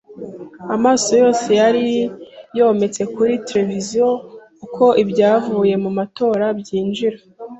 Amaso 0.75 1.09
yose 1.21 1.47
yari 1.61 1.85
yometse 2.57 3.01
kuri 3.15 3.33
televiziyo 3.49 4.07
uko 4.65 4.85
ibyavuye 5.03 5.75
mu 5.83 5.89
matora 5.97 6.45
byinjira. 6.59 7.17